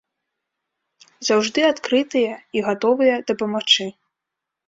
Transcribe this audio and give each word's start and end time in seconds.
Заўжды 1.27 1.59
адкрытыя 1.71 2.33
і 2.59 2.63
гатовыя 2.67 3.13
дапамагчы. 3.29 3.85